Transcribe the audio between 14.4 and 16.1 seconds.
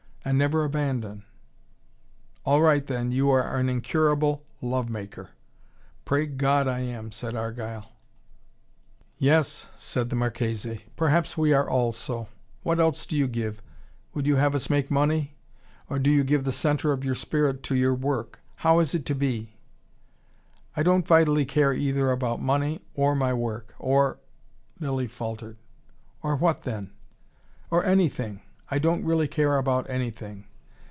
us make money? Or